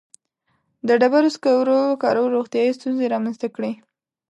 [0.87, 3.71] •د ډبرو سکرو کارولو روغتیایي ستونزې رامنځته کړې.